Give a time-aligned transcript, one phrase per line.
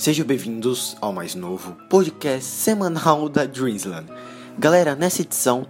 [0.00, 4.10] Sejam bem-vindos ao mais novo podcast semanal da Dreamsland.
[4.58, 5.66] Galera, nessa edição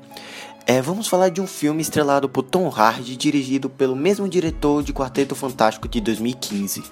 [0.64, 4.92] é, vamos falar de um filme estrelado por Tom Hardy, dirigido pelo mesmo diretor de
[4.92, 6.84] Quarteto Fantástico de 2015.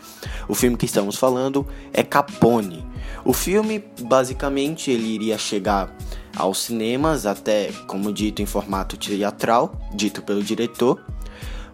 [0.48, 2.84] O filme que estamos falando é Capone.
[3.24, 5.96] O filme, basicamente, ele iria chegar
[6.36, 11.00] aos cinemas, até como dito em formato teatral, dito pelo diretor,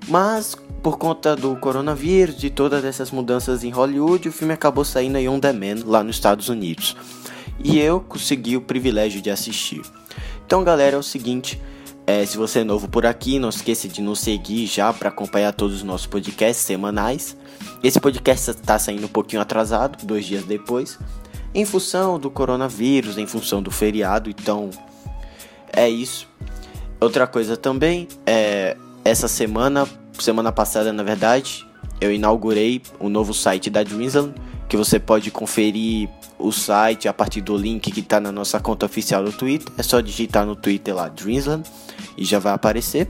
[0.08, 5.16] mas por conta do coronavírus e todas essas mudanças em Hollywood, o filme acabou saindo
[5.16, 6.94] em on demand lá nos Estados Unidos.
[7.62, 9.80] E eu consegui o privilégio de assistir.
[10.44, 11.58] Então, galera, é o seguinte,
[12.06, 15.52] é, se você é novo por aqui, não esqueça de nos seguir já para acompanhar
[15.52, 17.34] todos os nossos podcasts semanais.
[17.82, 20.98] Esse podcast está saindo um pouquinho atrasado, dois dias depois,
[21.54, 24.28] em função do coronavírus, em função do feriado.
[24.28, 24.68] Então,
[25.72, 26.28] é isso.
[27.00, 29.88] Outra coisa também, é, essa semana
[30.22, 31.66] semana passada, na verdade,
[32.00, 34.34] eu inaugurei o novo site da Dreamsland,
[34.68, 38.86] que você pode conferir o site a partir do link que está na nossa conta
[38.86, 39.72] oficial do Twitter.
[39.78, 41.68] É só digitar no Twitter lá Dreamsland
[42.16, 43.08] e já vai aparecer.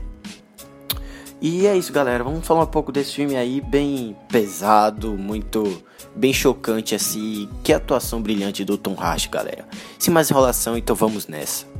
[1.41, 2.23] E é isso, galera.
[2.23, 5.83] Vamos falar um pouco desse filme aí, bem pesado, muito
[6.15, 7.49] bem chocante assim.
[7.63, 9.67] Que atuação brilhante do Tom Hardy, galera.
[9.99, 11.74] Sem mais enrolação, então vamos nessa.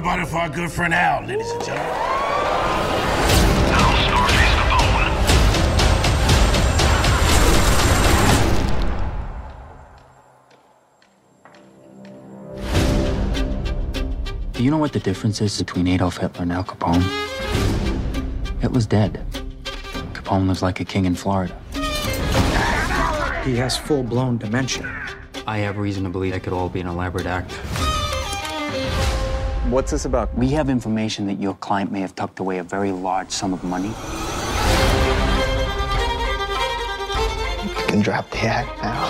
[0.00, 1.94] About it for our good friend Al, ladies and gentlemen?
[14.54, 17.02] Do you know what the difference is between Adolf Hitler and Al Capone?
[18.60, 19.22] Hitler's dead.
[20.14, 21.54] Capone lives like a king in Florida.
[23.44, 25.08] He has full blown dementia.
[25.46, 27.52] I have reason to believe it could all be an elaborate act.
[29.70, 30.36] What's this about?
[30.36, 33.62] We have information that your client may have tucked away a very large sum of
[33.62, 33.86] money.
[37.62, 39.06] You can drop the act now.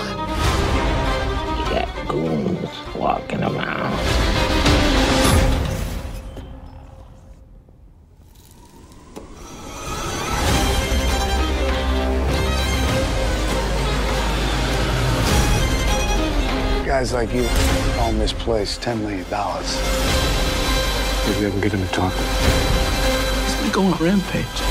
[1.57, 3.97] You got goons walking around.
[16.85, 17.47] Guys like you
[18.01, 20.10] own this place $10 million.
[21.27, 22.13] Maybe I can get him to talk.
[23.45, 24.61] He's gonna go on a rampage.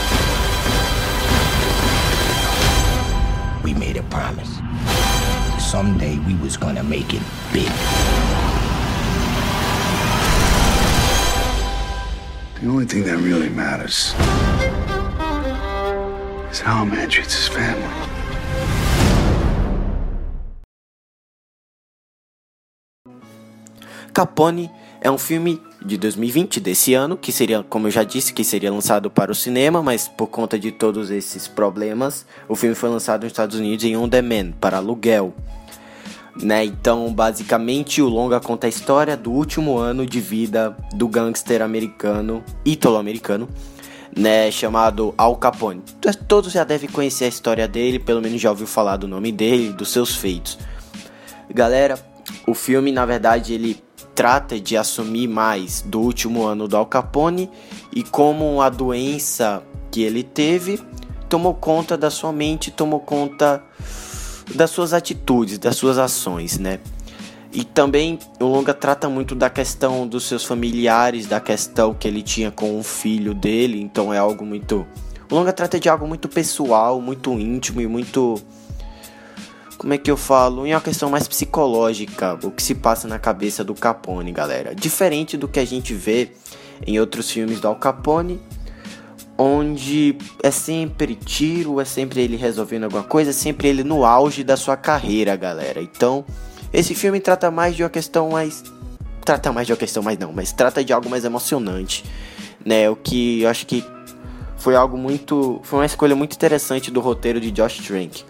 [3.65, 4.61] We made a promise.
[5.59, 7.23] Someday we was gonna make it
[7.53, 7.71] big.
[12.61, 14.15] The only thing that really matters
[16.51, 17.89] is how a man treats his family.
[24.13, 28.45] Capone é um filme de 2020 desse ano, que seria, como eu já disse, que
[28.45, 32.91] seria lançado para o cinema, mas por conta de todos esses problemas, o filme foi
[32.91, 35.35] lançado nos Estados Unidos em on demand, para aluguel.
[36.41, 36.67] Né?
[36.67, 42.45] Então, basicamente, o longa conta a história do último ano de vida do gangster americano,
[42.65, 43.49] ítalo-americano,
[44.17, 45.83] né, chamado Al Capone.
[46.29, 49.73] Todos já devem conhecer a história dele, pelo menos já ouviu falar do nome dele,
[49.73, 50.59] dos seus feitos.
[51.53, 51.99] Galera,
[52.47, 53.83] o filme, na verdade, ele
[54.21, 57.51] trata de assumir mais do último ano do Al Capone
[57.91, 60.79] e como a doença que ele teve
[61.27, 63.65] tomou conta da sua mente, tomou conta
[64.55, 66.81] das suas atitudes, das suas ações, né?
[67.51, 72.21] E também o longa trata muito da questão dos seus familiares, da questão que ele
[72.21, 74.87] tinha com o filho dele, então é algo muito
[75.31, 78.39] o longa trata de algo muito pessoal, muito íntimo e muito
[79.81, 83.19] como é que eu falo, em uma questão mais psicológica, o que se passa na
[83.19, 84.75] cabeça do Capone, galera.
[84.75, 86.33] Diferente do que a gente vê
[86.87, 88.39] em outros filmes do Al Capone,
[89.39, 94.45] onde é sempre tiro, é sempre ele resolvendo alguma coisa, é sempre ele no auge
[94.45, 95.81] da sua carreira, galera.
[95.81, 96.27] Então,
[96.71, 98.63] esse filme trata mais de uma questão mais
[99.25, 102.05] trata mais de uma questão mais não, mas trata de algo mais emocionante,
[102.63, 102.91] né?
[102.91, 103.83] O que eu acho que
[104.59, 108.25] foi algo muito, foi uma escolha muito interessante do roteiro de Josh Trank.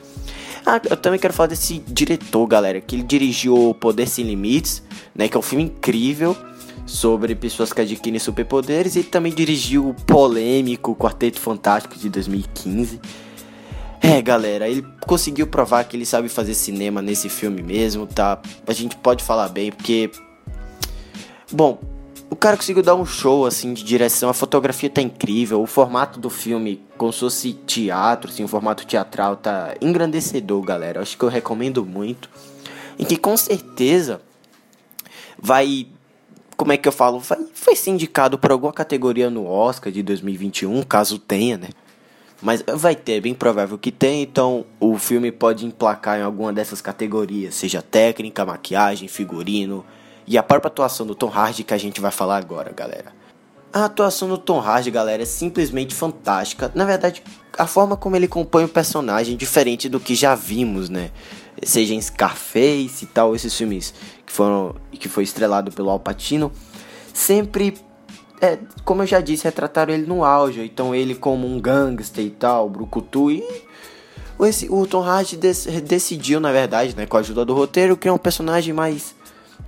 [0.64, 4.82] Ah, eu também quero falar desse diretor, galera, que ele dirigiu Poder Sem Limites,
[5.14, 6.36] né, que é um filme incrível
[6.86, 13.00] sobre pessoas que adquirem superpoderes e também dirigiu o polêmico Quarteto Fantástico de 2015.
[14.02, 18.40] É, galera, ele conseguiu provar que ele sabe fazer cinema nesse filme mesmo, tá?
[18.66, 20.10] A gente pode falar bem, porque
[21.52, 21.78] bom,
[22.30, 26.20] o cara conseguiu dar um show assim de direção, a fotografia tá incrível, o formato
[26.20, 31.02] do filme, como se fosse teatro, assim, o formato teatral tá engrandecedor, galera.
[31.02, 32.30] Acho que eu recomendo muito.
[32.96, 34.20] E que com certeza
[35.36, 35.88] vai
[36.56, 40.02] como é que eu falo, vai, foi ser indicado para alguma categoria no Oscar de
[40.02, 41.68] 2021, caso tenha, né?
[42.42, 46.52] Mas vai ter, é bem provável que tenha, então o filme pode emplacar em alguma
[46.52, 49.84] dessas categorias, seja técnica, maquiagem, figurino
[50.30, 53.12] e a própria atuação do Tom Hardy que a gente vai falar agora, galera.
[53.72, 56.70] A atuação do Tom Hardy, galera, é simplesmente fantástica.
[56.72, 57.20] Na verdade,
[57.58, 61.10] a forma como ele compõe o personagem é diferente do que já vimos, né?
[61.64, 63.92] Seja em Scarface e tal, esses filmes
[64.24, 66.52] que foram que foi estrelado pelo Al Pacino,
[67.12, 67.76] sempre
[68.40, 72.30] é, como eu já disse, retrataram ele no auge, então ele como um gangster e
[72.30, 73.42] tal, brucutu e
[74.46, 78.18] esse, o Tom Hardy decidiu, na verdade, né, com a ajuda do roteiro, criar um
[78.18, 79.14] personagem mais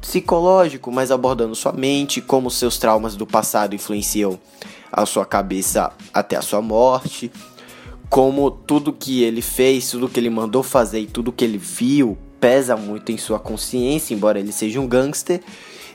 [0.00, 4.38] psicológico, mas abordando sua mente, como seus traumas do passado influenciam
[4.90, 7.30] a sua cabeça até a sua morte,
[8.10, 12.18] como tudo que ele fez, tudo que ele mandou fazer e tudo que ele viu
[12.38, 15.40] pesa muito em sua consciência, embora ele seja um gangster.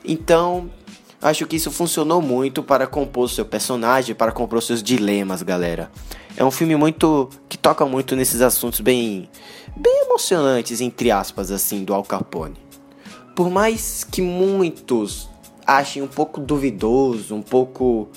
[0.04, 0.72] Então,
[1.22, 5.92] acho que isso funcionou muito para compor seu personagem, para compor seus dilemas, galera.
[6.38, 9.30] É um filme muito que toca muito nesses assuntos bem
[9.76, 12.67] bem emocionantes entre aspas assim do Al Capone.
[13.38, 15.30] Por mais que muitos
[15.64, 18.10] achem um pouco duvidoso, um pouco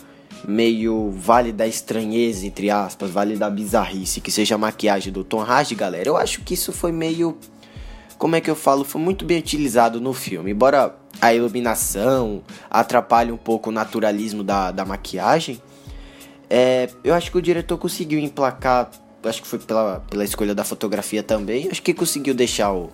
[0.48, 5.42] meio vale da estranheza, entre aspas, vale da bizarrice, que seja a maquiagem do Tom
[5.42, 7.36] Hardy, galera, eu acho que isso foi meio.
[8.16, 8.82] Como é que eu falo?
[8.82, 10.52] Foi muito bem utilizado no filme.
[10.52, 15.60] Embora a iluminação atrapalhe um pouco o naturalismo da, da maquiagem,
[16.48, 18.90] é, eu acho que o diretor conseguiu emplacar.
[19.22, 21.68] Acho que foi pela, pela escolha da fotografia também.
[21.70, 22.90] Acho que conseguiu deixar o,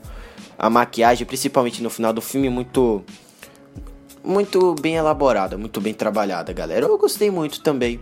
[0.59, 3.05] a maquiagem, principalmente no final do filme, muito
[4.25, 6.85] muito bem elaborada, muito bem trabalhada, galera.
[6.85, 8.01] Eu gostei muito também.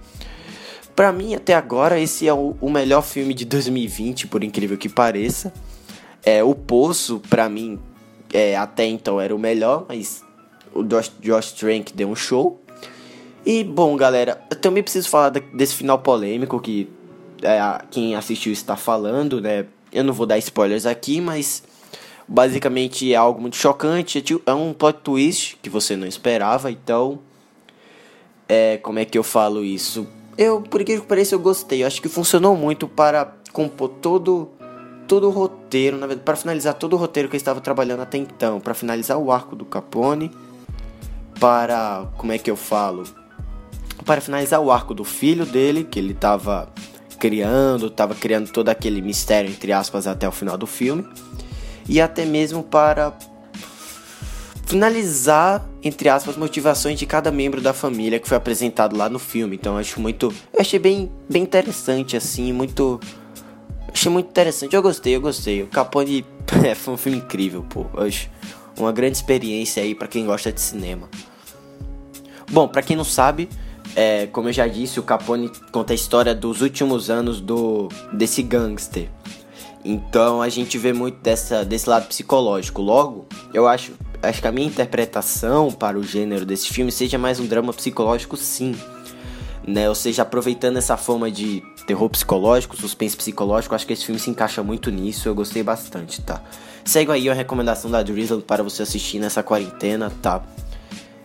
[0.96, 4.88] Para mim, até agora, esse é o, o, melhor filme de 2020, por incrível que
[4.88, 5.52] pareça.
[6.24, 7.78] É, o Poço, para mim,
[8.32, 10.22] é, até então era o melhor, mas
[10.72, 12.62] o Josh, Josh Trank deu um show.
[13.44, 16.88] E, bom, galera, eu também preciso falar desse final polêmico que
[17.42, 17.58] é,
[17.90, 19.66] quem assistiu está falando, né?
[19.92, 21.62] Eu não vou dar spoilers aqui, mas
[22.26, 27.18] Basicamente é algo muito chocante, é, é um plot twist que você não esperava, então.
[28.48, 30.06] É, como é que eu falo isso?
[30.36, 31.82] Eu, por que pareça, eu gostei.
[31.82, 34.50] Eu acho que funcionou muito para compor todo
[35.06, 38.16] todo o roteiro, na verdade, para finalizar todo o roteiro que eu estava trabalhando até
[38.16, 40.30] então, para finalizar o arco do Capone,
[41.38, 43.04] para como é que eu falo?
[44.06, 46.72] Para finalizar o arco do filho dele, que ele estava
[47.18, 51.06] criando, estava criando todo aquele mistério entre aspas até o final do filme
[51.88, 53.16] e até mesmo para
[54.66, 59.18] finalizar, entre aspas, as motivações de cada membro da família que foi apresentado lá no
[59.18, 59.56] filme.
[59.56, 60.34] Então eu acho muito.
[60.52, 63.00] Eu achei bem, bem interessante, assim, muito.
[63.92, 64.74] Achei muito interessante.
[64.74, 65.62] Eu gostei, eu gostei.
[65.62, 66.24] O Capone
[66.64, 67.86] é, foi um filme incrível, pô.
[67.98, 68.28] Acho
[68.76, 71.08] uma grande experiência aí para quem gosta de cinema.
[72.50, 73.48] Bom, para quem não sabe,
[73.94, 78.42] é, como eu já disse, o Capone conta a história dos últimos anos do desse
[78.42, 79.08] gangster.
[79.84, 82.80] Então a gente vê muito dessa, desse lado psicológico.
[82.80, 83.92] Logo, eu acho,
[84.22, 88.36] acho que a minha interpretação para o gênero desse filme seja mais um drama psicológico,
[88.36, 88.74] sim.
[89.66, 89.88] Né?
[89.88, 94.30] Ou seja, aproveitando essa forma de terror psicológico, suspense psicológico, acho que esse filme se
[94.30, 95.28] encaixa muito nisso.
[95.28, 96.42] Eu gostei bastante, tá?
[96.84, 100.42] Segue aí a recomendação da Drizzle para você assistir nessa quarentena, tá?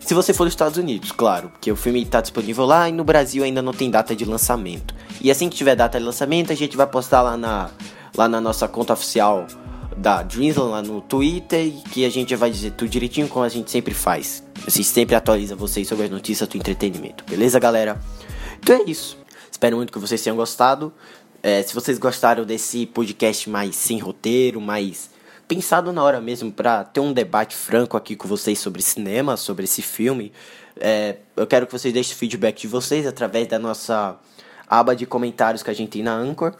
[0.00, 3.04] Se você for dos Estados Unidos, claro, porque o filme está disponível lá e no
[3.04, 4.94] Brasil ainda não tem data de lançamento.
[5.20, 7.70] E assim que tiver data de lançamento, a gente vai postar lá na
[8.16, 9.46] lá na nossa conta oficial
[9.96, 13.70] da Drizzle lá no Twitter que a gente vai dizer tudo direitinho como a gente
[13.70, 14.42] sempre faz.
[14.66, 18.00] A gente sempre atualiza vocês sobre as notícias do entretenimento, beleza, galera?
[18.62, 19.18] Então é isso.
[19.50, 20.92] Espero muito que vocês tenham gostado.
[21.42, 25.10] É, se vocês gostaram desse podcast mais sem roteiro, mais
[25.48, 29.64] pensado na hora mesmo para ter um debate franco aqui com vocês sobre cinema, sobre
[29.64, 30.32] esse filme,
[30.78, 34.16] é, eu quero que vocês deixem feedback de vocês através da nossa
[34.68, 36.54] aba de comentários que a gente tem na Anchor.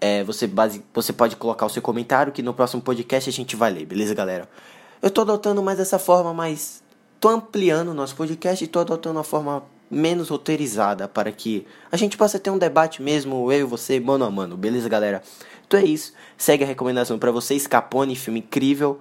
[0.00, 3.56] É, você, base, você pode colocar o seu comentário que no próximo podcast a gente
[3.56, 4.48] vai ler, beleza, galera?
[5.02, 6.82] Eu tô adotando mais dessa forma, mas
[7.20, 11.96] tô ampliando o nosso podcast e tô adotando uma forma menos roteirizada para que a
[11.96, 15.22] gente possa ter um debate mesmo, eu e você, mano a mano, beleza, galera?
[15.66, 16.12] Então é isso.
[16.36, 17.66] Segue a recomendação para vocês.
[17.66, 19.00] Capone, filme incrível.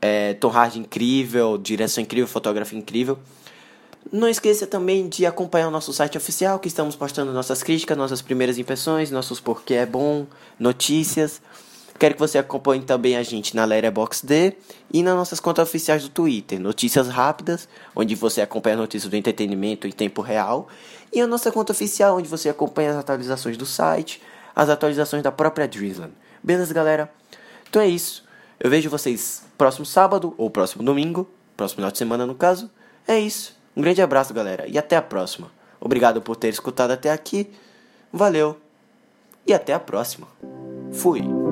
[0.00, 3.18] É, Tom Hardy incrível, direção incrível, fotografia incrível.
[4.12, 8.22] Não esqueça também de acompanhar o nosso site oficial, que estamos postando nossas críticas, nossas
[8.22, 10.26] primeiras impressões, nossos porquê é bom,
[10.60, 11.42] notícias.
[11.98, 14.56] Quero que você acompanhe também a gente na Letterboxd
[14.92, 19.88] e nas nossas contas oficiais do Twitter, Notícias Rápidas, onde você acompanha notícias do entretenimento
[19.88, 20.68] em tempo real,
[21.12, 24.22] e a nossa conta oficial, onde você acompanha as atualizações do site,
[24.54, 26.12] as atualizações da própria Drizzland.
[26.44, 27.10] Beleza, galera?
[27.68, 28.24] Então é isso.
[28.60, 32.70] Eu vejo vocês próximo sábado ou próximo domingo, próximo final de semana no caso.
[33.08, 33.55] É isso.
[33.76, 35.50] Um grande abraço, galera, e até a próxima.
[35.78, 37.52] Obrigado por ter escutado até aqui.
[38.12, 38.58] Valeu.
[39.46, 40.26] e até a próxima.
[40.92, 41.45] Fui!